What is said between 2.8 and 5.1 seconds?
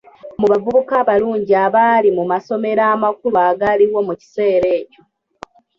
amakulu agaaliwo mu kiseera ekyo.